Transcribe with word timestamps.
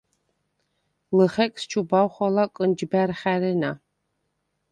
ლჷხეკს 1.17 1.61
ჩუბავ 1.69 2.07
ხოლა 2.13 2.43
კჷნჯბა̈რ 2.55 3.09
ხა̈რენა. 3.19 3.71